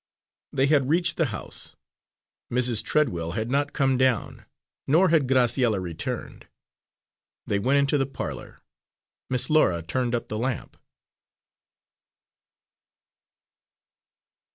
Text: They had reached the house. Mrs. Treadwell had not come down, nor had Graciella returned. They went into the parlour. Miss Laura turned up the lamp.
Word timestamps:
They 0.51 0.65
had 0.65 0.89
reached 0.89 1.17
the 1.17 1.27
house. 1.27 1.75
Mrs. 2.51 2.83
Treadwell 2.83 3.33
had 3.33 3.51
not 3.51 3.71
come 3.71 3.97
down, 3.97 4.47
nor 4.87 5.09
had 5.09 5.27
Graciella 5.27 5.79
returned. 5.79 6.47
They 7.45 7.59
went 7.59 7.77
into 7.77 7.99
the 7.99 8.07
parlour. 8.07 8.63
Miss 9.29 9.47
Laura 9.47 9.83
turned 9.83 10.15
up 10.15 10.27
the 10.27 10.39
lamp. 10.39 10.75